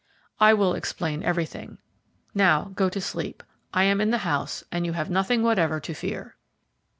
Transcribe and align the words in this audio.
"I 0.39 0.55
will 0.55 0.73
explain 0.73 1.21
everything. 1.21 1.77
Now 2.33 2.71
go 2.73 2.89
to 2.89 2.99
sleep. 2.99 3.43
I 3.71 3.83
am 3.83 4.01
in 4.01 4.09
the 4.09 4.17
house, 4.25 4.63
and 4.71 4.83
you 4.83 4.93
have 4.93 5.11
nothing 5.11 5.43
whatever 5.43 5.79
to 5.79 5.93
fear." 5.93 6.37